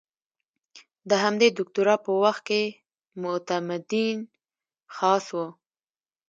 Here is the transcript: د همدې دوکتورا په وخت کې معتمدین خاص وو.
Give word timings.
د 1.09 1.11
همدې 1.23 1.47
دوکتورا 1.57 1.95
په 2.05 2.11
وخت 2.23 2.41
کې 2.49 2.61
معتمدین 3.21 4.17
خاص 4.95 5.25
وو. 5.35 5.47